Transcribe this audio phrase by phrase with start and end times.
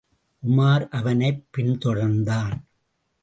[0.47, 2.61] உமார் அவனைப் பின்தொடர்ந்தான்.